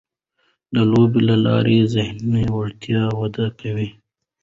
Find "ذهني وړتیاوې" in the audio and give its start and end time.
1.93-3.15